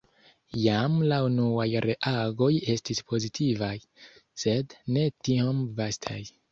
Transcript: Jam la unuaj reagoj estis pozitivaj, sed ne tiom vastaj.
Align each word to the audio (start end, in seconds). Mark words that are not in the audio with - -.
Jam 0.61 0.95
la 1.11 1.19
unuaj 1.25 1.67
reagoj 1.87 2.49
estis 2.75 3.05
pozitivaj, 3.13 3.73
sed 4.47 4.79
ne 4.97 5.09
tiom 5.29 5.67
vastaj. 5.83 6.23